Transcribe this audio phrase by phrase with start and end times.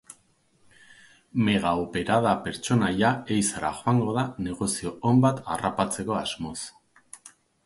[1.49, 6.57] Megaoperada pertsonaia ehizara joango da negozio on bat harrapatzeko asmoz.